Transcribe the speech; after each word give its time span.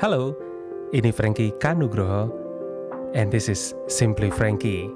Halo, 0.00 0.32
ini 0.96 1.12
Frankie 1.12 1.52
Kanugroho, 1.60 2.32
and 3.12 3.28
this 3.28 3.52
is 3.52 3.76
Simply 3.84 4.32
Frankie. 4.32 4.88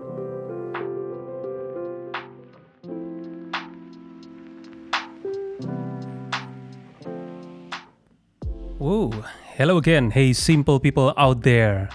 Woo, 8.81 9.13
hello 9.61 9.77
again, 9.77 10.09
hey 10.09 10.33
simple 10.33 10.81
people 10.81 11.13
out 11.21 11.45
there. 11.45 11.93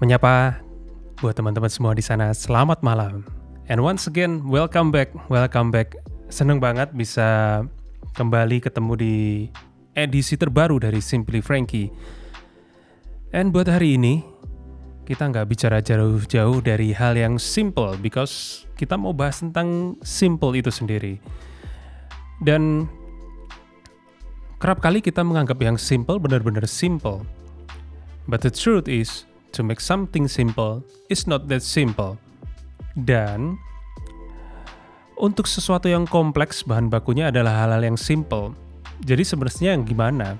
Menyapa 0.00 0.56
buat 1.20 1.36
teman-teman 1.36 1.68
semua 1.68 1.92
di 1.92 2.00
sana, 2.00 2.32
selamat 2.32 2.80
malam. 2.80 3.28
And 3.68 3.84
once 3.84 4.08
again, 4.08 4.48
welcome 4.48 4.88
back, 4.88 5.12
welcome 5.28 5.68
back. 5.68 6.00
Seneng 6.32 6.64
banget 6.64 6.96
bisa 6.96 7.60
kembali 8.16 8.64
ketemu 8.64 8.92
di 8.96 9.16
edisi 9.92 10.40
terbaru 10.40 10.80
dari 10.80 11.00
Simply 11.04 11.44
Frankie. 11.44 11.92
And 13.32 13.52
buat 13.52 13.68
hari 13.68 13.96
ini, 13.96 14.24
kita 15.08 15.28
nggak 15.28 15.48
bicara 15.48 15.80
jauh-jauh 15.80 16.60
dari 16.64 16.92
hal 16.92 17.16
yang 17.16 17.36
simple, 17.40 17.96
because 18.00 18.64
kita 18.76 18.96
mau 18.96 19.12
bahas 19.16 19.40
tentang 19.40 19.96
simple 20.04 20.52
itu 20.56 20.68
sendiri. 20.68 21.20
Dan 22.44 22.88
kerap 24.60 24.84
kali 24.84 25.00
kita 25.00 25.24
menganggap 25.24 25.58
yang 25.60 25.80
simple 25.80 26.20
benar-benar 26.20 26.64
simple. 26.68 27.24
But 28.28 28.46
the 28.46 28.52
truth 28.54 28.86
is, 28.86 29.26
to 29.52 29.60
make 29.60 29.82
something 29.82 30.30
simple 30.30 30.84
is 31.12 31.28
not 31.28 31.50
that 31.52 31.60
simple. 31.60 32.16
Dan 32.92 33.56
untuk 35.18 35.46
sesuatu 35.48 35.88
yang 35.88 36.04
kompleks, 36.08 36.62
bahan 36.64 36.92
bakunya 36.92 37.32
adalah 37.32 37.64
hal-hal 37.64 37.82
yang 37.84 37.98
simple. 37.98 38.56
Jadi 39.00 39.24
sebenarnya 39.24 39.72
yang 39.72 39.88
gimana? 39.88 40.36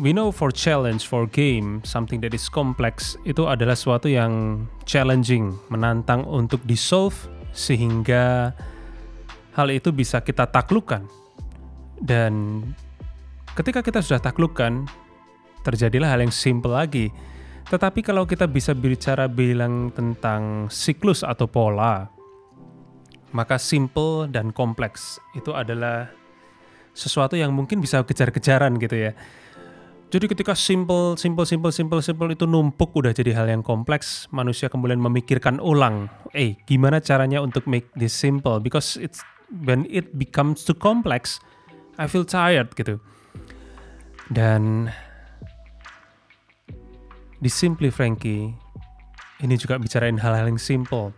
We 0.00 0.14
know 0.14 0.30
for 0.30 0.54
challenge, 0.54 1.04
for 1.04 1.26
game, 1.26 1.82
something 1.82 2.22
that 2.22 2.32
is 2.32 2.46
complex 2.46 3.18
itu 3.26 3.44
adalah 3.50 3.74
sesuatu 3.74 4.06
yang 4.06 4.64
challenging, 4.86 5.58
menantang 5.66 6.22
untuk 6.24 6.62
di-solve 6.62 7.12
sehingga 7.50 8.54
hal 9.58 9.68
itu 9.68 9.90
bisa 9.90 10.22
kita 10.22 10.46
taklukkan. 10.46 11.04
Dan 11.98 12.62
ketika 13.58 13.82
kita 13.82 13.98
sudah 13.98 14.22
taklukkan, 14.22 14.86
terjadilah 15.66 16.08
hal 16.16 16.22
yang 16.24 16.32
simple 16.32 16.72
lagi. 16.72 17.12
Tetapi 17.68 18.02
kalau 18.02 18.26
kita 18.26 18.50
bisa 18.50 18.74
bicara 18.74 19.30
bilang 19.30 19.94
tentang 19.94 20.66
siklus 20.72 21.22
atau 21.22 21.46
pola, 21.46 22.10
maka 23.30 23.58
simple 23.58 24.26
dan 24.26 24.50
kompleks 24.50 25.22
itu 25.38 25.54
adalah 25.54 26.10
sesuatu 27.00 27.40
yang 27.40 27.56
mungkin 27.56 27.80
bisa 27.80 28.04
kejar-kejaran 28.04 28.76
gitu 28.76 29.08
ya. 29.08 29.12
Jadi 30.10 30.26
ketika 30.26 30.58
simple, 30.58 31.14
simple, 31.14 31.46
simple, 31.46 31.70
simple, 31.70 32.02
simple 32.02 32.28
itu 32.34 32.42
numpuk 32.42 32.90
udah 32.98 33.14
jadi 33.14 33.30
hal 33.30 33.46
yang 33.46 33.62
kompleks, 33.62 34.26
manusia 34.34 34.66
kemudian 34.66 34.98
memikirkan 34.98 35.62
ulang, 35.62 36.10
eh 36.34 36.58
gimana 36.66 36.98
caranya 36.98 37.38
untuk 37.38 37.64
make 37.70 37.86
this 37.94 38.10
simple? 38.10 38.58
Because 38.58 38.98
it's 38.98 39.22
when 39.64 39.86
it 39.86 40.18
becomes 40.18 40.66
too 40.66 40.74
complex, 40.74 41.38
I 41.94 42.10
feel 42.10 42.26
tired 42.26 42.74
gitu. 42.74 42.98
Dan 44.34 44.90
di 47.38 47.50
Simply 47.50 47.94
Frankie 47.94 48.50
ini 49.40 49.54
juga 49.56 49.78
bicarain 49.78 50.18
hal-hal 50.18 50.50
yang 50.50 50.58
simple. 50.58 51.14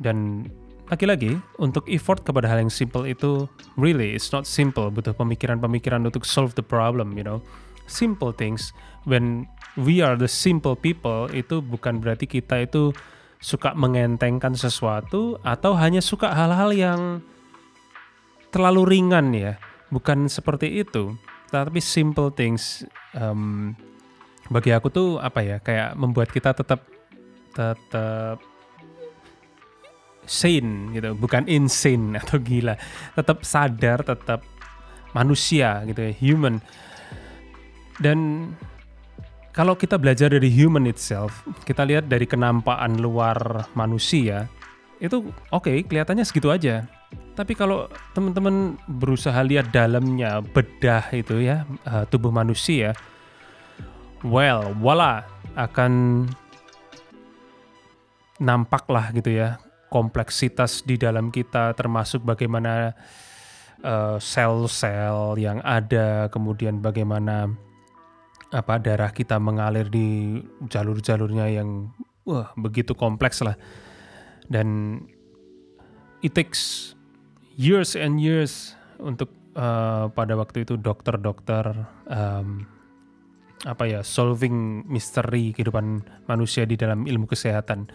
Dan 0.00 0.48
lagi-lagi 0.90 1.38
untuk 1.62 1.86
effort 1.86 2.26
kepada 2.26 2.50
hal 2.50 2.66
yang 2.66 2.72
simple 2.72 3.06
itu 3.06 3.46
really 3.78 4.10
it's 4.12 4.34
not 4.34 4.42
simple. 4.44 4.90
Butuh 4.90 5.14
pemikiran-pemikiran 5.14 6.02
untuk 6.02 6.26
solve 6.26 6.58
the 6.58 6.66
problem 6.66 7.14
you 7.14 7.22
know. 7.22 7.38
Simple 7.86 8.34
things 8.34 8.74
when 9.06 9.46
we 9.78 10.02
are 10.02 10.18
the 10.18 10.26
simple 10.26 10.74
people 10.74 11.30
itu 11.30 11.62
bukan 11.62 12.02
berarti 12.02 12.26
kita 12.26 12.66
itu 12.66 12.90
suka 13.38 13.72
mengentengkan 13.72 14.52
sesuatu 14.52 15.38
atau 15.46 15.78
hanya 15.78 16.02
suka 16.02 16.34
hal-hal 16.34 16.74
yang 16.74 17.00
terlalu 18.50 18.98
ringan 18.98 19.30
ya. 19.30 19.56
Bukan 19.94 20.26
seperti 20.26 20.82
itu. 20.82 21.14
Tapi 21.50 21.82
simple 21.82 22.30
things 22.30 22.86
um, 23.14 23.74
bagi 24.50 24.74
aku 24.74 24.90
tuh 24.90 25.08
apa 25.22 25.42
ya 25.42 25.56
kayak 25.62 25.94
membuat 25.94 26.30
kita 26.30 26.54
tetap 26.54 26.86
tetap 27.54 28.38
sane 30.30 30.94
gitu, 30.94 31.18
bukan 31.18 31.50
insane 31.50 32.14
atau 32.22 32.38
gila. 32.38 32.78
Tetap 33.18 33.42
sadar, 33.42 34.06
tetap 34.06 34.46
manusia 35.10 35.82
gitu 35.90 36.06
ya, 36.06 36.12
human. 36.22 36.62
Dan 37.98 38.50
kalau 39.50 39.74
kita 39.74 39.98
belajar 39.98 40.30
dari 40.30 40.46
human 40.46 40.86
itself, 40.86 41.42
kita 41.66 41.82
lihat 41.82 42.06
dari 42.06 42.30
kenampakan 42.30 43.02
luar 43.02 43.66
manusia, 43.74 44.46
itu 45.02 45.34
oke, 45.50 45.66
okay, 45.66 45.82
kelihatannya 45.82 46.22
segitu 46.22 46.54
aja. 46.54 46.86
Tapi 47.34 47.58
kalau 47.58 47.90
teman-teman 48.14 48.78
berusaha 48.86 49.42
lihat 49.42 49.74
dalamnya, 49.74 50.38
bedah 50.54 51.10
itu 51.10 51.42
ya, 51.42 51.66
uh, 51.82 52.06
tubuh 52.06 52.30
manusia, 52.30 52.94
well, 54.22 54.70
voila, 54.78 55.26
akan 55.58 56.24
nampak 58.40 58.86
lah 58.88 59.12
gitu 59.12 59.34
ya 59.34 59.60
kompleksitas 59.90 60.86
di 60.86 60.96
dalam 60.96 61.34
kita 61.34 61.74
termasuk 61.74 62.22
bagaimana 62.22 62.94
sel-sel 64.20 65.32
uh, 65.32 65.40
yang 65.40 65.64
ada 65.64 66.28
kemudian 66.28 66.84
bagaimana 66.84 67.48
apa 68.50 68.76
darah 68.82 69.08
kita 69.14 69.38
mengalir 69.40 69.88
di 69.88 70.36
jalur-jalurnya 70.68 71.48
yang 71.48 71.88
wah 72.26 72.50
begitu 72.58 72.92
kompleks 72.92 73.40
lah. 73.40 73.54
Dan 74.50 74.98
it 76.20 76.34
takes 76.34 76.92
years 77.54 77.94
and 77.94 78.18
years 78.18 78.74
untuk 78.98 79.30
uh, 79.54 80.10
pada 80.10 80.34
waktu 80.34 80.66
itu 80.66 80.74
dokter-dokter 80.74 81.86
um, 82.10 82.66
apa 83.68 83.84
ya 83.86 84.00
solving 84.00 84.88
misteri 84.88 85.52
kehidupan 85.52 86.02
manusia 86.26 86.64
di 86.64 86.80
dalam 86.80 87.04
ilmu 87.04 87.28
kesehatan 87.28 87.92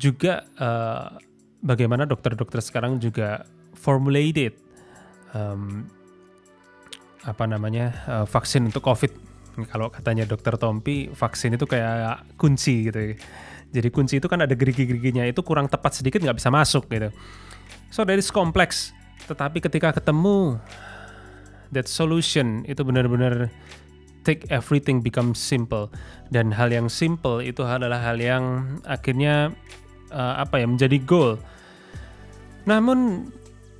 juga 0.00 0.48
uh, 0.56 1.20
bagaimana 1.60 2.08
dokter-dokter 2.08 2.64
sekarang 2.64 2.96
juga 2.96 3.44
formulated 3.76 4.56
um, 5.36 5.84
apa 7.28 7.44
namanya 7.44 7.92
uh, 8.08 8.24
vaksin 8.24 8.72
untuk 8.72 8.80
COVID. 8.80 9.12
Kalau 9.68 9.92
katanya 9.92 10.24
dokter 10.24 10.56
Tompi, 10.56 11.12
vaksin 11.12 11.52
itu 11.52 11.68
kayak 11.68 12.32
kunci 12.40 12.88
gitu. 12.88 13.12
Jadi 13.70 13.88
kunci 13.92 14.16
itu 14.16 14.24
kan 14.24 14.40
ada 14.40 14.56
gerigi-geriginya 14.56 15.28
itu 15.28 15.44
kurang 15.44 15.68
tepat 15.68 16.00
sedikit 16.00 16.24
nggak 16.24 16.40
bisa 16.40 16.48
masuk 16.48 16.88
gitu. 16.88 17.12
So 17.92 18.08
that 18.08 18.16
is 18.16 18.32
complex. 18.32 18.96
Tetapi 19.28 19.60
ketika 19.60 19.92
ketemu 19.92 20.56
that 21.76 21.86
solution 21.86 22.64
itu 22.64 22.80
benar-benar 22.82 23.52
take 24.24 24.48
everything 24.48 25.00
become 25.04 25.36
simple 25.36 25.92
dan 26.28 26.52
hal 26.52 26.72
yang 26.72 26.88
simple 26.88 27.40
itu 27.40 27.62
adalah 27.64 28.00
hal 28.00 28.18
yang 28.18 28.76
akhirnya 28.84 29.52
uh, 30.10 30.42
apa 30.42 30.60
ya 30.62 30.66
menjadi 30.66 30.98
goal. 31.02 31.40
Namun 32.68 33.30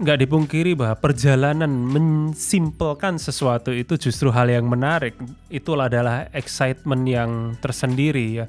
nggak 0.00 0.18
dipungkiri 0.24 0.72
bahwa 0.72 0.96
perjalanan 0.96 1.68
mensimpelkan 1.68 3.20
sesuatu 3.20 3.68
itu 3.68 4.00
justru 4.00 4.32
hal 4.32 4.48
yang 4.48 4.64
menarik. 4.64 5.12
Itulah 5.52 5.92
adalah 5.92 6.32
excitement 6.32 7.04
yang 7.04 7.54
tersendiri 7.60 8.44
ya. 8.44 8.46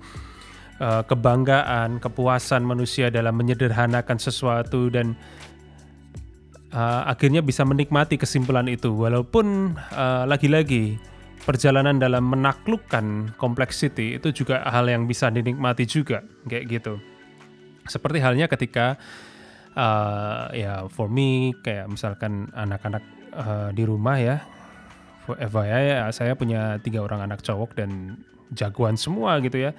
Uh, 0.81 1.05
kebanggaan, 1.05 2.01
kepuasan 2.01 2.65
manusia 2.65 3.13
dalam 3.13 3.37
menyederhanakan 3.37 4.17
sesuatu 4.17 4.89
dan 4.89 5.13
uh, 6.73 7.05
akhirnya 7.05 7.45
bisa 7.45 7.61
menikmati 7.61 8.17
kesimpulan 8.17 8.65
itu 8.65 8.89
walaupun 8.89 9.77
lagi-lagi 10.25 10.97
uh, 10.97 11.11
perjalanan 11.43 11.97
dalam 11.97 12.29
menaklukkan 12.29 13.35
complexity 13.35 14.17
itu 14.17 14.29
juga 14.31 14.61
hal 14.69 14.87
yang 14.87 15.09
bisa 15.09 15.27
dinikmati 15.33 15.83
juga 15.89 16.21
kayak 16.45 16.65
gitu. 16.69 16.93
Seperti 17.85 18.21
halnya 18.21 18.45
ketika 18.45 18.99
uh, 19.73 20.51
ya 20.53 20.85
for 20.91 21.07
me 21.09 21.55
kayak 21.61 21.89
misalkan 21.89 22.49
anak-anak 22.53 23.03
uh, 23.33 23.69
di 23.73 23.83
rumah 23.85 24.17
ya, 24.21 24.37
FYI 25.27 25.83
ya 25.95 25.99
saya 26.11 26.35
punya 26.35 26.81
tiga 26.81 27.01
orang 27.05 27.25
anak 27.25 27.41
cowok 27.45 27.77
dan 27.77 28.21
jagoan 28.51 28.99
semua 28.99 29.39
gitu 29.41 29.69
ya. 29.69 29.71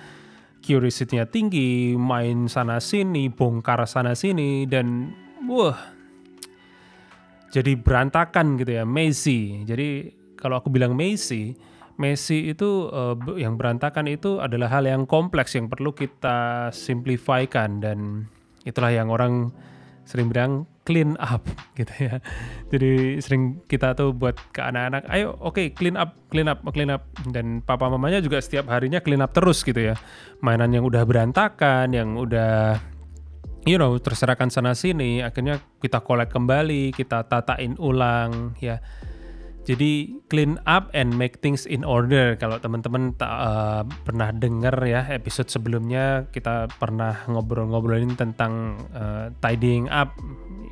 Curiosity-nya 0.63 1.27
tinggi, 1.27 1.99
main 1.99 2.47
sana 2.47 2.79
sini, 2.79 3.27
bongkar 3.27 3.83
sana 3.91 4.15
sini 4.15 4.63
dan 4.71 5.11
wah 5.51 5.75
jadi 7.53 7.77
berantakan 7.77 8.57
gitu 8.57 8.81
ya, 8.81 8.85
messy. 8.89 9.61
Jadi 9.69 10.09
kalau 10.41 10.57
aku 10.57 10.73
bilang 10.73 10.97
messy, 10.97 11.53
Messi 12.01 12.49
itu 12.49 12.89
uh, 12.89 13.15
yang 13.37 13.61
berantakan 13.61 14.09
itu 14.09 14.41
adalah 14.41 14.73
hal 14.73 14.89
yang 14.89 15.05
kompleks 15.05 15.53
yang 15.53 15.69
perlu 15.69 15.93
kita 15.93 16.73
simplifikan 16.73 17.83
dan 17.85 18.29
itulah 18.65 18.91
yang 18.95 19.13
orang 19.13 19.53
sering 20.03 20.29
bilang 20.29 20.67
clean 20.83 21.15
up 21.23 21.43
gitu 21.79 21.93
ya. 22.11 22.19
Jadi 22.71 23.23
sering 23.23 23.63
kita 23.71 23.95
tuh 23.95 24.11
buat 24.11 24.35
ke 24.51 24.61
anak-anak, 24.61 25.07
ayo 25.11 25.39
oke 25.39 25.55
okay, 25.55 25.67
clean 25.71 25.95
up, 25.95 26.19
clean 26.29 26.51
up, 26.51 26.59
clean 26.75 26.91
up. 26.91 27.07
Dan 27.31 27.63
papa 27.63 27.87
mamanya 27.87 28.19
juga 28.19 28.43
setiap 28.43 28.67
harinya 28.71 28.99
clean 28.99 29.23
up 29.23 29.31
terus 29.31 29.63
gitu 29.63 29.79
ya. 29.79 29.95
Mainan 30.43 30.75
yang 30.75 30.85
udah 30.87 31.07
berantakan, 31.07 31.95
yang 31.95 32.19
udah 32.19 32.83
you 33.63 33.79
know 33.79 33.95
terserahkan 33.99 34.51
sana 34.51 34.75
sini, 34.75 35.23
akhirnya 35.23 35.63
kita 35.79 36.03
kolek 36.03 36.35
kembali, 36.35 36.91
kita 36.95 37.27
tatain 37.31 37.79
ulang 37.79 38.59
ya. 38.59 38.83
Jadi 39.63 40.19
clean 40.27 40.59
up 40.67 40.91
and 40.91 41.15
make 41.15 41.39
things 41.39 41.71
in 41.71 41.87
order. 41.87 42.35
Kalau 42.35 42.59
teman-teman 42.59 43.15
uh, 43.23 43.87
pernah 44.03 44.35
dengar 44.35 44.75
ya 44.83 45.07
episode 45.07 45.47
sebelumnya 45.55 46.27
kita 46.35 46.67
pernah 46.83 47.23
ngobrol-ngobrolin 47.31 48.19
tentang 48.19 48.75
uh, 48.91 49.31
tidying 49.39 49.87
up 49.87 50.19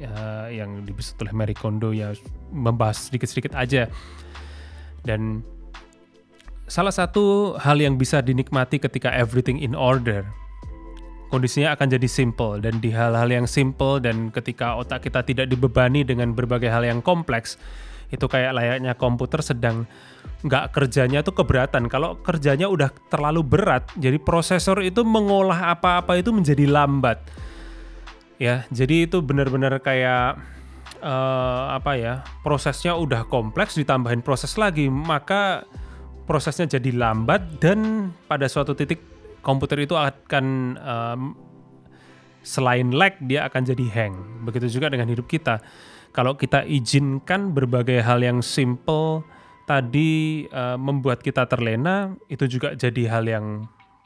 uh, 0.02 0.50
yang 0.50 0.82
dibisut 0.82 1.22
oleh 1.22 1.30
Mary 1.30 1.54
Kondo 1.54 1.94
ya 1.94 2.10
membahas 2.50 3.06
sedikit-sedikit 3.06 3.54
aja. 3.54 3.86
Dan 5.06 5.46
salah 6.66 6.90
satu 6.90 7.54
hal 7.62 7.78
yang 7.78 7.94
bisa 7.94 8.18
dinikmati 8.18 8.82
ketika 8.82 9.14
everything 9.14 9.62
in 9.62 9.78
order 9.78 10.26
kondisinya 11.30 11.78
akan 11.78 11.86
jadi 11.94 12.08
simple 12.10 12.58
dan 12.58 12.82
di 12.82 12.90
hal-hal 12.90 13.30
yang 13.30 13.46
simple 13.46 14.02
dan 14.02 14.34
ketika 14.34 14.74
otak 14.74 15.06
kita 15.06 15.22
tidak 15.22 15.46
dibebani 15.46 16.02
dengan 16.02 16.34
berbagai 16.34 16.66
hal 16.66 16.82
yang 16.82 16.98
kompleks 16.98 17.54
itu 18.10 18.26
kayak 18.26 18.52
layaknya 18.54 18.92
komputer 18.98 19.40
sedang 19.40 19.86
nggak 20.42 20.74
kerjanya 20.74 21.22
tuh 21.22 21.36
keberatan. 21.36 21.86
Kalau 21.86 22.18
kerjanya 22.20 22.66
udah 22.66 22.90
terlalu 23.08 23.44
berat, 23.44 23.86
jadi 23.96 24.18
prosesor 24.18 24.82
itu 24.82 25.06
mengolah 25.06 25.72
apa-apa 25.74 26.18
itu 26.18 26.34
menjadi 26.34 26.66
lambat. 26.66 27.22
Ya, 28.40 28.64
jadi 28.72 29.04
itu 29.04 29.20
benar-benar 29.20 29.78
kayak 29.84 30.40
uh, 31.04 31.76
apa 31.76 31.92
ya? 31.96 32.14
Prosesnya 32.40 32.96
udah 32.96 33.28
kompleks 33.28 33.76
ditambahin 33.76 34.24
proses 34.24 34.56
lagi, 34.56 34.88
maka 34.88 35.68
prosesnya 36.24 36.80
jadi 36.80 36.96
lambat 36.96 37.60
dan 37.60 38.10
pada 38.24 38.48
suatu 38.48 38.72
titik 38.72 39.02
komputer 39.44 39.84
itu 39.84 39.92
akan 39.92 40.46
um, 40.80 41.20
selain 42.40 42.96
lag 42.96 43.12
dia 43.20 43.44
akan 43.44 43.62
jadi 43.68 43.86
hang. 43.92 44.14
Begitu 44.48 44.80
juga 44.80 44.88
dengan 44.88 45.12
hidup 45.12 45.28
kita 45.28 45.60
kalau 46.10 46.34
kita 46.34 46.66
izinkan 46.66 47.54
berbagai 47.54 48.02
hal 48.02 48.18
yang 48.22 48.42
simple 48.42 49.22
tadi 49.62 50.44
uh, 50.50 50.74
membuat 50.74 51.22
kita 51.22 51.46
terlena, 51.46 52.18
itu 52.26 52.50
juga 52.50 52.74
jadi 52.74 53.06
hal 53.06 53.24
yang 53.30 53.46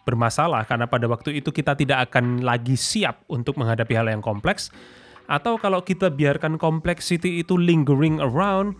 bermasalah 0.04 0.68
karena 0.68 0.84
pada 0.84 1.08
waktu 1.08 1.40
itu 1.40 1.48
kita 1.48 1.72
tidak 1.72 2.12
akan 2.12 2.44
lagi 2.44 2.76
siap 2.76 3.24
untuk 3.32 3.56
menghadapi 3.56 3.96
hal 3.96 4.12
yang 4.12 4.20
kompleks. 4.20 4.68
Atau 5.24 5.56
kalau 5.56 5.80
kita 5.80 6.12
biarkan 6.12 6.60
complexity 6.60 7.40
itu 7.40 7.56
lingering 7.56 8.20
around, 8.20 8.76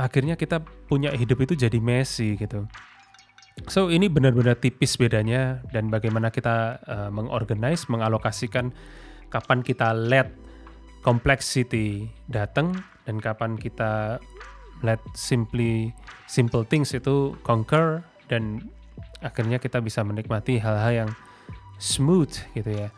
akhirnya 0.00 0.40
kita 0.40 0.64
punya 0.88 1.12
hidup 1.12 1.44
itu 1.44 1.52
jadi 1.52 1.76
messy 1.76 2.40
gitu. 2.40 2.64
So 3.68 3.92
ini 3.92 4.08
benar-benar 4.08 4.56
tipis 4.56 4.96
bedanya 4.96 5.60
dan 5.68 5.92
bagaimana 5.92 6.32
kita 6.32 6.80
uh, 6.88 7.10
mengorganize, 7.12 7.84
mengalokasikan 7.92 8.72
kapan 9.28 9.60
kita 9.60 9.92
let 9.92 10.47
complexity 11.02 12.10
datang 12.26 12.74
dan 13.06 13.22
kapan 13.22 13.56
kita 13.56 14.20
let 14.82 15.02
simply 15.14 15.90
simple 16.30 16.62
things 16.62 16.94
itu 16.94 17.34
conquer 17.42 18.04
dan 18.30 18.62
akhirnya 19.24 19.58
kita 19.58 19.82
bisa 19.82 20.04
menikmati 20.06 20.62
hal-hal 20.62 21.06
yang 21.06 21.10
smooth 21.78 22.30
gitu 22.54 22.70
ya. 22.70 22.88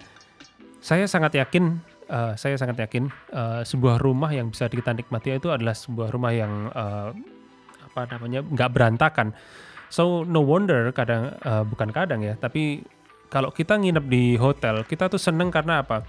Saya 0.81 1.05
sangat 1.05 1.37
yakin, 1.37 1.81
uh, 2.08 2.32
saya 2.37 2.56
sangat 2.56 2.81
yakin 2.81 3.08
uh, 3.32 3.61
sebuah 3.64 4.00
rumah 4.00 4.32
yang 4.32 4.49
bisa 4.53 4.69
kita 4.69 4.96
nikmati 4.96 5.37
itu 5.37 5.53
adalah 5.53 5.76
sebuah 5.76 6.08
rumah 6.12 6.32
yang 6.32 6.73
uh, 6.73 7.12
apa 7.93 8.00
namanya 8.17 8.41
nggak 8.44 8.70
berantakan. 8.73 9.37
So 9.93 10.25
no 10.25 10.41
wonder 10.44 10.93
kadang 10.93 11.37
uh, 11.44 11.64
bukan 11.64 11.93
kadang 11.93 12.25
ya, 12.25 12.37
tapi 12.37 12.85
kalau 13.31 13.53
kita 13.55 13.79
nginep 13.79 14.05
di 14.11 14.35
hotel 14.41 14.82
kita 14.88 15.08
tuh 15.12 15.20
seneng 15.20 15.53
karena 15.53 15.85
apa? 15.85 16.03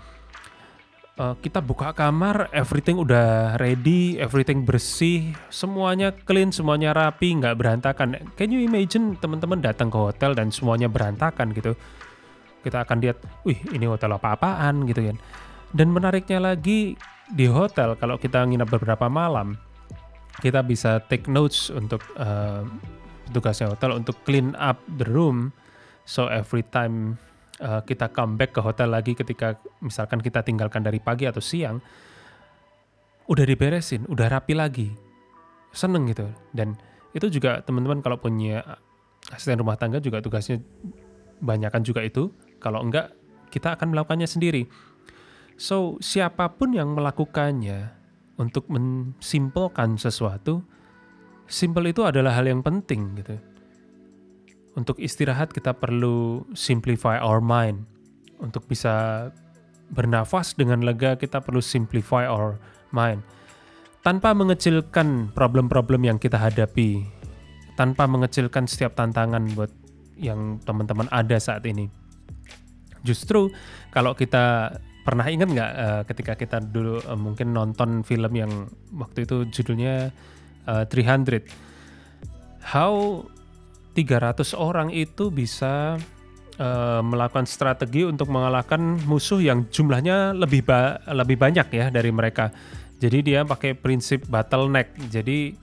Uh, 1.22 1.36
kita 1.38 1.62
buka 1.62 1.94
kamar, 1.94 2.50
everything 2.50 2.98
udah 2.98 3.54
ready, 3.62 4.18
everything 4.18 4.66
bersih, 4.66 5.38
semuanya 5.54 6.10
clean, 6.26 6.50
semuanya 6.50 6.98
rapi, 6.98 7.38
nggak 7.38 7.54
berantakan. 7.62 8.18
Can 8.34 8.50
you 8.50 8.66
imagine 8.66 9.14
teman-teman 9.22 9.62
datang 9.62 9.94
ke 9.94 9.98
hotel 10.02 10.34
dan 10.34 10.50
semuanya 10.50 10.90
berantakan 10.90 11.54
gitu? 11.54 11.78
Kita 12.66 12.82
akan 12.82 12.98
lihat, 12.98 13.22
wih 13.46 13.58
ini 13.70 13.86
hotel 13.86 14.18
apa-apaan 14.18 14.90
gitu 14.90 15.14
kan. 15.14 15.18
Dan 15.72 15.94
menariknya 15.94 16.42
lagi 16.42 16.98
di 17.32 17.46
hotel 17.48 17.96
kalau 17.96 18.18
kita 18.18 18.42
nginap 18.42 18.74
beberapa 18.74 19.06
malam, 19.06 19.56
kita 20.42 20.66
bisa 20.66 21.00
take 21.06 21.30
notes 21.30 21.70
untuk 21.70 22.02
uh, 22.18 22.66
tugasnya 23.30 23.72
hotel 23.72 24.02
untuk 24.02 24.18
clean 24.26 24.58
up 24.58 24.82
the 24.98 25.06
room. 25.06 25.54
So 26.04 26.28
every 26.28 26.66
time 26.66 27.22
uh, 27.62 27.82
kita 27.86 28.10
comeback 28.10 28.58
ke 28.58 28.62
hotel 28.62 28.90
lagi 28.90 29.14
ketika 29.14 29.56
misalkan 29.80 30.20
kita 30.20 30.42
tinggalkan 30.42 30.82
dari 30.82 30.98
pagi 30.98 31.30
atau 31.30 31.40
siang, 31.40 31.78
udah 33.30 33.46
diberesin, 33.46 34.10
udah 34.10 34.28
rapi 34.28 34.58
lagi, 34.58 34.90
seneng 35.72 36.10
gitu. 36.10 36.28
Dan 36.52 36.76
itu 37.14 37.30
juga 37.30 37.62
teman-teman 37.62 38.02
kalau 38.02 38.18
punya 38.18 38.66
asisten 39.30 39.62
rumah 39.62 39.78
tangga 39.78 40.02
juga 40.02 40.20
tugasnya 40.20 40.60
banyakkan 41.40 41.86
juga 41.86 42.02
itu. 42.02 42.34
Kalau 42.58 42.82
enggak, 42.82 43.14
kita 43.54 43.78
akan 43.78 43.94
melakukannya 43.94 44.28
sendiri. 44.28 44.66
So, 45.62 46.02
siapa 46.02 46.58
pun 46.58 46.74
yang 46.74 46.98
melakukannya 46.98 47.94
untuk 48.42 48.66
mensimpelkan 48.74 50.02
sesuatu, 50.02 50.66
simple 51.46 51.86
itu 51.94 52.02
adalah 52.02 52.34
hal 52.34 52.50
yang 52.50 52.66
penting 52.66 53.14
gitu 53.22 53.51
untuk 54.76 54.98
istirahat 55.00 55.52
kita 55.52 55.76
perlu 55.76 56.48
simplify 56.56 57.20
our 57.20 57.44
mind. 57.44 57.84
Untuk 58.42 58.66
bisa 58.66 59.30
bernafas 59.92 60.56
dengan 60.56 60.82
lega 60.82 61.20
kita 61.20 61.44
perlu 61.44 61.60
simplify 61.60 62.26
our 62.26 62.58
mind. 62.96 63.22
Tanpa 64.02 64.34
mengecilkan 64.34 65.30
problem-problem 65.36 66.10
yang 66.10 66.18
kita 66.18 66.40
hadapi, 66.40 67.06
tanpa 67.78 68.10
mengecilkan 68.10 68.66
setiap 68.66 68.98
tantangan 68.98 69.46
buat 69.54 69.70
yang 70.18 70.58
teman-teman 70.66 71.06
ada 71.14 71.38
saat 71.38 71.62
ini. 71.70 71.86
Justru 73.06 73.54
kalau 73.94 74.18
kita 74.18 74.74
pernah 75.02 75.26
ingat 75.26 75.50
nggak 75.50 75.72
uh, 75.74 76.02
ketika 76.06 76.34
kita 76.38 76.58
dulu 76.62 77.02
uh, 77.06 77.18
mungkin 77.18 77.54
nonton 77.54 78.06
film 78.06 78.34
yang 78.38 78.70
waktu 78.94 79.26
itu 79.26 79.50
judulnya 79.50 80.14
uh, 80.70 80.86
300 80.86 81.42
How 82.62 83.26
300 83.92 84.56
orang 84.56 84.90
itu 84.92 85.28
bisa 85.30 86.00
uh, 86.58 87.02
melakukan 87.04 87.44
strategi 87.44 88.08
untuk 88.08 88.32
mengalahkan 88.32 88.80
musuh 89.04 89.44
yang 89.44 89.68
jumlahnya 89.68 90.38
lebih 90.38 90.64
ba 90.64 91.02
lebih 91.12 91.36
banyak 91.36 91.68
ya 91.72 91.86
dari 91.92 92.12
mereka. 92.14 92.54
Jadi 93.02 93.34
dia 93.34 93.42
pakai 93.42 93.74
prinsip 93.74 94.30
bottleneck. 94.30 94.94
Jadi 95.10 95.58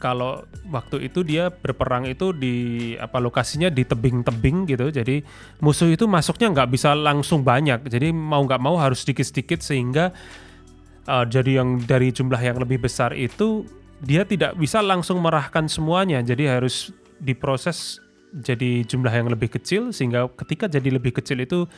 kalau 0.00 0.42
waktu 0.66 1.06
itu 1.06 1.22
dia 1.22 1.46
berperang 1.52 2.10
itu 2.10 2.34
di 2.34 2.54
apa 2.98 3.22
lokasinya 3.22 3.70
di 3.70 3.86
tebing-tebing 3.86 4.66
gitu. 4.66 4.90
Jadi 4.90 5.22
musuh 5.62 5.92
itu 5.92 6.10
masuknya 6.10 6.50
nggak 6.50 6.70
bisa 6.74 6.96
langsung 6.96 7.46
banyak. 7.46 7.86
Jadi 7.86 8.10
mau 8.10 8.42
nggak 8.42 8.58
mau 8.58 8.80
harus 8.80 9.06
sedikit-sedikit 9.06 9.62
sehingga 9.62 10.10
uh, 11.06 11.22
jadi 11.28 11.62
yang 11.62 11.84
dari 11.86 12.10
jumlah 12.10 12.40
yang 12.42 12.58
lebih 12.58 12.82
besar 12.82 13.14
itu 13.14 13.62
dia 14.02 14.26
tidak 14.26 14.58
bisa 14.58 14.82
langsung 14.82 15.22
merahkan 15.22 15.70
semuanya. 15.70 16.18
Jadi 16.24 16.50
harus 16.50 16.90
diproses 17.22 18.02
jadi 18.34 18.82
jumlah 18.82 19.12
yang 19.12 19.28
lebih 19.30 19.54
kecil 19.54 19.94
sehingga 19.94 20.26
ketika 20.34 20.66
jadi 20.66 20.98
lebih 20.98 21.14
kecil 21.14 21.38
itu 21.44 21.68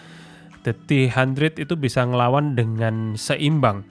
the 0.65 0.73
T100 0.73 1.61
itu 1.61 1.75
bisa 1.77 2.07
ngelawan 2.09 2.57
dengan 2.57 3.19
seimbang. 3.19 3.85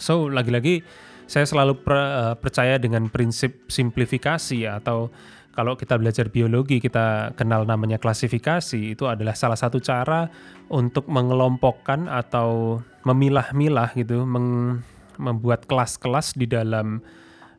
So 0.00 0.30
lagi-lagi 0.32 0.80
saya 1.28 1.44
selalu 1.44 1.84
per, 1.84 1.98
uh, 1.98 2.34
percaya 2.40 2.80
dengan 2.80 3.12
prinsip 3.12 3.68
simplifikasi 3.68 4.64
atau 4.64 5.12
kalau 5.52 5.74
kita 5.74 5.98
belajar 5.98 6.30
biologi 6.30 6.78
kita 6.78 7.34
kenal 7.34 7.66
namanya 7.66 7.98
klasifikasi 7.98 8.94
itu 8.94 9.04
adalah 9.10 9.34
salah 9.34 9.58
satu 9.58 9.82
cara 9.82 10.30
untuk 10.70 11.10
mengelompokkan 11.10 12.06
atau 12.06 12.80
memilah-milah 13.02 13.90
gitu 13.98 14.22
meng, 14.22 14.80
membuat 15.18 15.66
kelas-kelas 15.66 16.38
di 16.38 16.46
dalam 16.46 17.02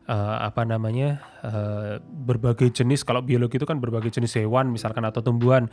uh, 0.10 0.42
apa 0.42 0.66
namanya 0.66 1.22
uh, 1.46 2.02
berbagai 2.02 2.74
jenis 2.74 3.06
kalau 3.06 3.22
biologi 3.22 3.62
itu 3.62 3.70
kan 3.70 3.78
berbagai 3.78 4.10
jenis 4.10 4.42
hewan 4.42 4.74
misalkan 4.74 5.06
atau 5.06 5.22
tumbuhan 5.22 5.70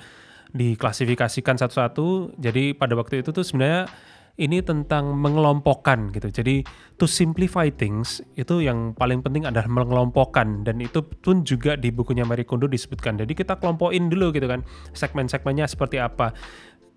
diklasifikasikan 0.53 1.59
satu-satu. 1.59 2.37
Jadi 2.39 2.77
pada 2.77 2.95
waktu 2.95 3.25
itu 3.25 3.33
tuh 3.33 3.43
sebenarnya 3.43 3.89
ini 4.37 4.61
tentang 4.61 5.17
mengelompokkan 5.17 6.13
gitu. 6.13 6.29
Jadi 6.29 6.61
to 7.01 7.09
simplify 7.09 7.73
things 7.73 8.21
itu 8.37 8.61
yang 8.61 8.93
paling 8.93 9.25
penting 9.25 9.49
adalah 9.49 9.67
mengelompokkan. 9.67 10.63
Dan 10.63 10.85
itu 10.85 11.01
pun 11.03 11.43
juga 11.43 11.75
di 11.75 11.89
bukunya 11.89 12.29
Marie 12.29 12.45
Kondo 12.45 12.69
disebutkan. 12.69 13.17
Jadi 13.17 13.33
kita 13.33 13.57
kelompokin 13.57 14.13
dulu 14.13 14.31
gitu 14.37 14.47
kan 14.47 14.63
segmen-segmennya 14.93 15.67
seperti 15.67 15.99
apa. 15.99 16.37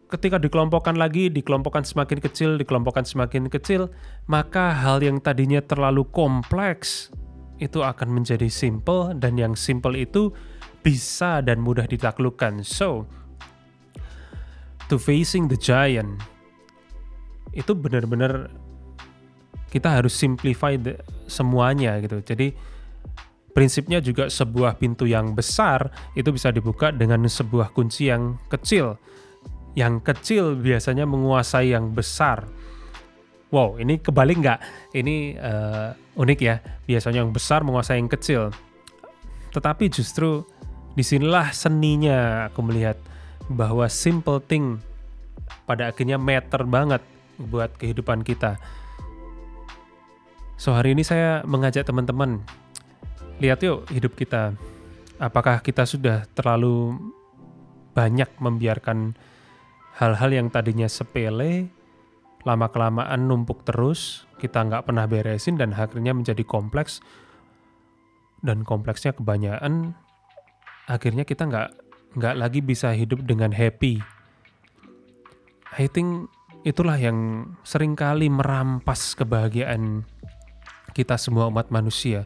Ketika 0.10 0.41
dikelompokkan 0.41 0.98
lagi, 0.98 1.29
dikelompokkan 1.29 1.86
semakin 1.86 2.17
kecil, 2.17 2.58
dikelompokkan 2.58 3.05
semakin 3.05 3.46
kecil, 3.46 3.93
maka 4.25 4.74
hal 4.74 5.05
yang 5.05 5.22
tadinya 5.22 5.62
terlalu 5.62 6.01
kompleks 6.10 7.13
itu 7.60 7.84
akan 7.84 8.10
menjadi 8.20 8.48
simple 8.48 9.13
dan 9.20 9.36
yang 9.36 9.54
simple 9.54 9.96
itu 9.96 10.32
bisa 10.80 11.44
dan 11.44 11.60
mudah 11.60 11.86
ditaklukkan. 11.86 12.63
So, 12.63 13.04
to 14.88 14.96
facing 14.96 15.51
the 15.51 15.60
giant 15.60 16.24
itu 17.51 17.75
benar-benar 17.75 18.50
kita 19.70 20.01
harus 20.01 20.16
simplify 20.16 20.80
the, 20.80 20.98
semuanya 21.30 22.00
gitu. 22.01 22.24
Jadi 22.24 22.56
prinsipnya 23.54 24.01
juga 24.01 24.32
sebuah 24.32 24.80
pintu 24.80 25.06
yang 25.06 25.36
besar 25.38 25.92
itu 26.18 26.34
bisa 26.34 26.50
dibuka 26.50 26.89
dengan 26.89 27.28
sebuah 27.28 27.75
kunci 27.75 28.10
yang 28.10 28.39
kecil 28.50 28.98
yang 29.78 30.01
kecil 30.01 30.58
biasanya 30.58 31.06
menguasai 31.06 31.74
yang 31.74 31.94
besar. 31.94 32.50
Wow, 33.50 33.82
ini 33.82 33.98
kebalik 33.98 34.46
nggak? 34.46 34.60
Ini 34.94 35.41
uh, 35.41 35.89
unik 36.22 36.39
ya. 36.39 36.62
Biasanya 36.86 37.25
yang 37.25 37.34
besar 37.34 37.65
menguasai 37.65 37.98
yang 37.98 38.10
kecil. 38.10 38.53
Tetapi 39.50 39.89
justru 39.89 40.46
di 40.94 41.01
sinilah 41.01 41.50
seninya 41.50 42.46
aku 42.46 42.62
melihat 42.62 43.01
bahwa 43.50 43.89
simple 43.89 44.38
thing 44.38 44.77
pada 45.65 45.89
akhirnya 45.89 46.22
matter 46.22 46.62
banget 46.70 47.01
buat 47.41 47.74
kehidupan 47.82 48.22
kita. 48.22 48.62
So 50.60 50.77
hari 50.77 50.94
ini 50.94 51.01
saya 51.01 51.41
mengajak 51.48 51.89
teman-teman 51.89 52.46
lihat 53.41 53.65
yuk 53.65 53.89
hidup 53.89 54.13
kita. 54.13 54.53
Apakah 55.18 55.65
kita 55.65 55.89
sudah 55.89 56.29
terlalu 56.38 57.00
banyak 57.98 58.29
membiarkan 58.38 59.18
hal-hal 59.98 60.29
yang 60.29 60.48
tadinya 60.53 60.86
sepele 60.86 61.72
lama-kelamaan 62.48 63.27
numpuk 63.27 63.67
terus, 63.67 64.29
kita 64.39 64.63
nggak 64.63 64.88
pernah 64.88 65.05
beresin 65.05 65.60
dan 65.60 65.75
akhirnya 65.75 66.15
menjadi 66.15 66.43
kompleks 66.48 67.03
dan 68.39 68.63
kompleksnya 68.63 69.12
kebanyakan 69.12 70.00
akhirnya 70.88 71.27
kita 71.27 71.46
nggak 71.46 71.69
nggak 72.17 72.36
lagi 72.39 72.60
bisa 72.65 72.89
hidup 72.96 73.22
dengan 73.27 73.53
happy. 73.53 74.01
I 75.77 75.86
think 75.86 76.31
itulah 76.65 76.98
yang 76.98 77.51
sering 77.62 77.93
kali 77.93 78.27
merampas 78.27 79.13
kebahagiaan 79.13 80.08
kita 80.98 81.19
semua 81.22 81.48
umat 81.53 81.69
manusia. 81.69 82.25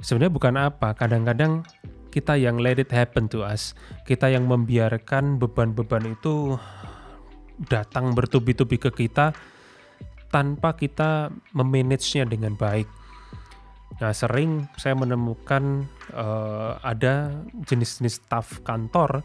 Sebenarnya 0.00 0.32
bukan 0.32 0.54
apa, 0.56 0.94
kadang-kadang 0.94 1.66
kita 2.14 2.38
yang 2.38 2.62
let 2.62 2.78
it 2.78 2.88
happen 2.94 3.26
to 3.28 3.42
us, 3.42 3.74
kita 4.06 4.30
yang 4.30 4.46
membiarkan 4.46 5.36
beban-beban 5.36 6.14
itu 6.14 6.56
datang 7.68 8.16
bertubi-tubi 8.16 8.80
ke 8.80 8.88
kita 8.88 9.36
tanpa 10.30 10.78
kita 10.78 11.28
memanagenya 11.52 12.24
dengan 12.24 12.54
baik. 12.54 12.86
Nah, 14.00 14.14
sering 14.16 14.64
saya 14.80 14.96
menemukan 14.96 15.84
uh, 16.14 16.80
ada 16.80 17.44
jenis-jenis 17.68 18.24
staff 18.24 18.64
kantor 18.64 19.20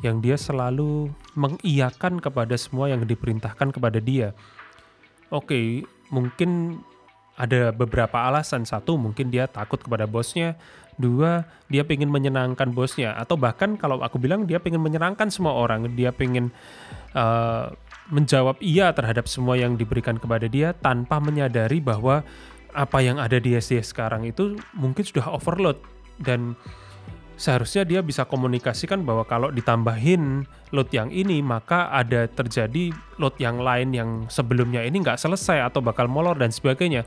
yang 0.00 0.24
dia 0.24 0.40
selalu 0.40 1.12
mengiyakan 1.36 2.22
kepada 2.22 2.56
semua 2.56 2.88
yang 2.88 3.04
diperintahkan 3.04 3.74
kepada 3.74 4.00
dia. 4.00 4.32
Oke, 5.28 5.84
mungkin 6.08 6.80
ada 7.34 7.74
beberapa 7.74 8.14
alasan. 8.14 8.62
Satu, 8.62 8.94
mungkin 8.94 9.30
dia 9.30 9.50
takut 9.50 9.82
kepada 9.82 10.06
bosnya. 10.06 10.54
Dua, 10.94 11.42
dia 11.66 11.82
ingin 11.82 12.06
menyenangkan 12.06 12.70
bosnya. 12.70 13.18
Atau 13.18 13.34
bahkan 13.34 13.74
kalau 13.74 13.98
aku 14.02 14.22
bilang 14.22 14.46
dia 14.46 14.62
ingin 14.62 14.78
menyenangkan 14.78 15.26
semua 15.30 15.54
orang. 15.58 15.90
Dia 15.98 16.14
ingin 16.14 16.54
uh, 17.18 17.74
menjawab 18.14 18.62
iya 18.62 18.94
terhadap 18.94 19.26
semua 19.26 19.58
yang 19.58 19.74
diberikan 19.74 20.20
kepada 20.20 20.46
dia 20.46 20.76
tanpa 20.76 21.18
menyadari 21.18 21.82
bahwa 21.82 22.22
apa 22.74 22.98
yang 23.02 23.18
ada 23.18 23.38
di 23.38 23.54
SD 23.54 23.82
sekarang 23.82 24.26
itu 24.26 24.54
mungkin 24.74 25.02
sudah 25.02 25.34
overload. 25.34 25.82
Dan 26.14 26.54
seharusnya 27.34 27.82
dia 27.82 28.00
bisa 28.00 28.22
komunikasikan 28.26 29.02
bahwa 29.02 29.26
kalau 29.26 29.50
ditambahin 29.50 30.46
load 30.70 30.90
yang 30.94 31.10
ini 31.10 31.42
maka 31.42 31.90
ada 31.90 32.30
terjadi 32.30 32.94
load 33.18 33.34
yang 33.42 33.58
lain 33.58 33.90
yang 33.94 34.10
sebelumnya 34.30 34.82
ini 34.86 35.02
nggak 35.02 35.18
selesai 35.18 35.66
atau 35.66 35.82
bakal 35.82 36.06
molor 36.06 36.38
dan 36.38 36.54
sebagainya. 36.54 37.06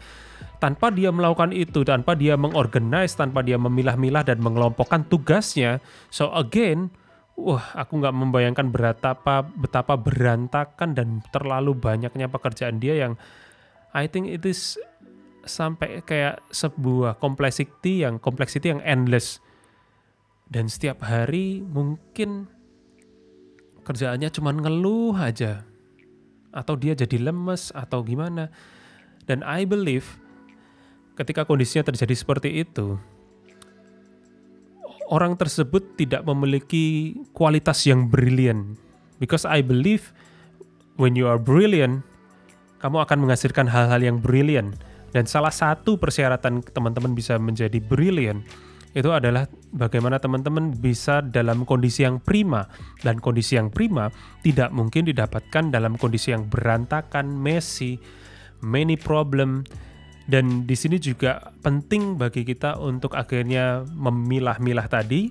Tanpa 0.58 0.90
dia 0.90 1.14
melakukan 1.14 1.54
itu 1.54 1.86
tanpa 1.86 2.18
dia 2.18 2.34
mengorganize 2.34 3.14
tanpa 3.14 3.46
dia 3.46 3.62
memilah-milah 3.62 4.26
dan 4.26 4.42
mengelompokkan 4.42 5.06
tugasnya 5.06 5.78
so 6.10 6.34
again 6.34 6.90
wah 7.38 7.62
aku 7.78 8.02
nggak 8.02 8.16
membayangkan 8.18 8.74
betapa 8.74 9.46
betapa 9.46 9.94
berantakan 9.94 10.98
dan 10.98 11.22
terlalu 11.30 11.78
banyaknya 11.78 12.26
pekerjaan 12.26 12.82
dia 12.82 12.98
yang 12.98 13.14
I 13.94 14.10
think 14.10 14.34
it 14.34 14.42
is 14.50 14.82
sampai 15.46 16.02
kayak 16.04 16.42
sebuah 16.50 17.22
complexity 17.22 18.04
yang 18.04 18.18
complexity 18.18 18.74
yang 18.74 18.82
endless 18.82 19.40
dan 20.48 20.72
setiap 20.72 21.04
hari 21.04 21.60
mungkin 21.64 22.48
kerjaannya 23.84 24.30
cuma 24.32 24.52
ngeluh 24.56 25.16
aja. 25.16 25.64
Atau 26.56 26.80
dia 26.80 26.98
jadi 26.98 27.22
lemes 27.22 27.70
atau 27.76 28.02
gimana. 28.02 28.50
Dan 29.28 29.44
I 29.44 29.68
believe 29.68 30.08
ketika 31.18 31.44
kondisinya 31.44 31.90
terjadi 31.90 32.14
seperti 32.14 32.62
itu 32.62 32.96
orang 35.10 35.34
tersebut 35.34 35.98
tidak 35.98 36.22
memiliki 36.28 37.18
kualitas 37.34 37.82
yang 37.90 38.06
brilian 38.06 38.78
because 39.18 39.48
I 39.48 39.66
believe 39.66 40.14
when 41.02 41.18
you 41.18 41.26
are 41.26 41.42
brilliant 41.42 42.06
kamu 42.78 43.02
akan 43.02 43.26
menghasilkan 43.26 43.66
hal-hal 43.66 43.98
yang 43.98 44.22
brilian 44.22 44.78
dan 45.10 45.26
salah 45.26 45.50
satu 45.50 45.98
persyaratan 45.98 46.62
teman-teman 46.70 47.18
bisa 47.18 47.42
menjadi 47.42 47.82
brilliant 47.82 48.46
itu 48.98 49.14
adalah 49.14 49.46
bagaimana 49.70 50.18
teman-teman 50.18 50.74
bisa 50.74 51.22
dalam 51.22 51.70
kondisi 51.70 52.02
yang 52.02 52.18
prima. 52.18 52.66
Dan 53.06 53.22
kondisi 53.22 53.54
yang 53.54 53.70
prima 53.70 54.10
tidak 54.42 54.74
mungkin 54.74 55.06
didapatkan 55.06 55.70
dalam 55.70 56.02
kondisi 56.02 56.34
yang 56.34 56.50
berantakan, 56.50 57.30
messy, 57.30 58.02
many 58.66 58.98
problem. 58.98 59.62
Dan 60.26 60.66
di 60.66 60.74
sini 60.74 60.98
juga 60.98 61.54
penting 61.62 62.18
bagi 62.18 62.42
kita 62.42 62.82
untuk 62.82 63.14
akhirnya 63.14 63.86
memilah-milah 63.86 64.90
tadi, 64.90 65.30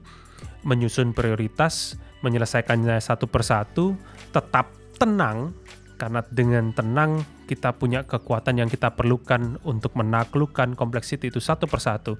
menyusun 0.62 1.10
prioritas, 1.10 1.98
menyelesaikannya 2.22 3.02
satu 3.02 3.26
persatu, 3.26 3.98
tetap 4.30 4.70
tenang. 4.94 5.50
Karena 5.98 6.22
dengan 6.30 6.70
tenang 6.70 7.24
kita 7.50 7.74
punya 7.74 8.06
kekuatan 8.06 8.62
yang 8.62 8.70
kita 8.70 8.94
perlukan 8.94 9.58
untuk 9.66 9.98
menaklukkan 9.98 10.78
kompleksitas 10.78 11.34
itu 11.34 11.40
satu 11.42 11.66
persatu. 11.66 12.14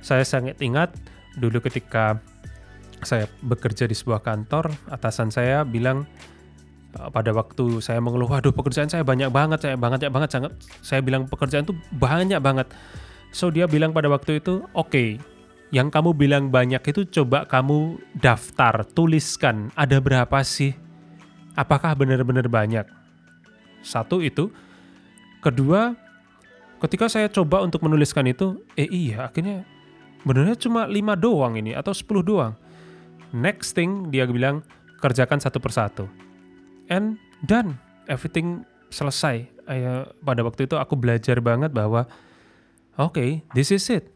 Saya 0.00 0.22
sangat 0.22 0.58
ingat 0.62 0.94
dulu 1.38 1.62
ketika 1.62 2.18
saya 3.02 3.30
bekerja 3.42 3.86
di 3.86 3.94
sebuah 3.94 4.22
kantor, 4.22 4.74
atasan 4.90 5.30
saya 5.30 5.62
bilang 5.62 6.06
uh, 6.98 7.10
pada 7.10 7.30
waktu 7.30 7.78
saya 7.78 8.02
mengeluh, 8.02 8.26
waduh 8.26 8.50
pekerjaan 8.50 8.90
saya 8.90 9.06
banyak 9.06 9.30
banget, 9.30 9.62
saya 9.62 9.76
banget 9.78 10.08
ya 10.08 10.10
banget 10.10 10.30
sangat. 10.34 10.52
Saya 10.82 11.00
bilang 11.02 11.30
pekerjaan 11.30 11.66
itu 11.66 11.74
banyak 11.94 12.40
banget. 12.42 12.66
So 13.30 13.52
dia 13.52 13.68
bilang 13.68 13.94
pada 13.94 14.08
waktu 14.10 14.40
itu, 14.40 14.64
oke, 14.72 14.88
okay, 14.88 15.08
yang 15.68 15.92
kamu 15.92 16.16
bilang 16.16 16.48
banyak 16.48 16.80
itu 16.80 17.04
coba 17.20 17.44
kamu 17.44 18.00
daftar, 18.16 18.88
tuliskan 18.96 19.68
ada 19.76 20.00
berapa 20.00 20.40
sih? 20.40 20.72
Apakah 21.58 21.92
benar-benar 21.98 22.46
banyak? 22.46 22.86
Satu 23.82 24.22
itu. 24.22 24.50
Kedua, 25.38 25.94
ketika 26.82 27.06
saya 27.06 27.30
coba 27.30 27.62
untuk 27.62 27.86
menuliskan 27.86 28.26
itu, 28.26 28.58
eh 28.74 28.90
iya 28.90 29.30
akhirnya 29.30 29.62
Benernya 30.26 30.58
cuma 30.58 30.86
5 30.86 31.14
doang 31.18 31.54
ini 31.54 31.74
atau 31.74 31.94
10 31.94 32.24
doang. 32.24 32.54
Next 33.30 33.76
thing 33.76 34.08
dia 34.08 34.24
bilang 34.24 34.64
kerjakan 34.98 35.38
satu 35.38 35.60
persatu. 35.62 36.08
And 36.88 37.20
done. 37.44 37.78
Everything 38.08 38.64
selesai. 38.88 39.46
Ayo, 39.68 40.16
pada 40.24 40.40
waktu 40.40 40.64
itu 40.64 40.80
aku 40.80 40.96
belajar 40.96 41.44
banget 41.44 41.76
bahwa 41.76 42.08
oke, 42.96 43.14
okay, 43.14 43.30
this 43.52 43.68
is 43.68 43.84
it. 43.92 44.08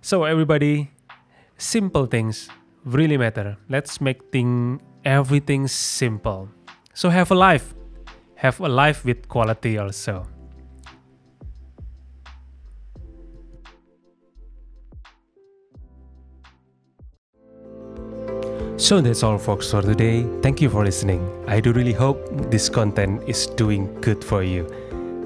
So 0.00 0.24
everybody, 0.24 0.88
simple 1.60 2.08
things 2.08 2.48
really 2.88 3.20
matter. 3.20 3.60
Let's 3.68 4.00
make 4.00 4.32
thing 4.32 4.80
everything 5.04 5.68
simple. 5.68 6.48
So 6.96 7.12
have 7.12 7.28
a 7.28 7.36
life. 7.36 7.76
Have 8.40 8.62
a 8.64 8.70
life 8.70 9.04
with 9.04 9.28
quality 9.28 9.76
also. 9.76 10.37
So 18.78 19.00
that's 19.00 19.24
all 19.24 19.38
folks 19.38 19.72
for 19.72 19.82
today. 19.82 20.24
Thank 20.40 20.62
you 20.62 20.70
for 20.70 20.84
listening. 20.84 21.20
I 21.48 21.58
do 21.58 21.72
really 21.72 21.92
hope 21.92 22.18
this 22.48 22.68
content 22.68 23.22
is 23.26 23.46
doing 23.46 23.92
good 24.00 24.22
for 24.22 24.44
you. 24.44 24.70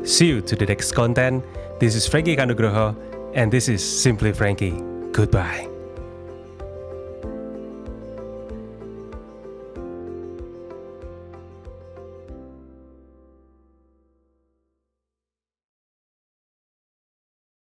See 0.04 0.26
you 0.26 0.40
to 0.40 0.56
the 0.56 0.64
next 0.64 0.92
content. 0.92 1.44
This 1.78 1.94
is 1.94 2.08
Frankie 2.08 2.34
Kanugroho 2.34 2.96
and 3.34 3.52
this 3.52 3.68
is 3.68 3.84
Simply 3.84 4.32
Frankie. 4.32 4.82
Goodbye. 5.12 5.71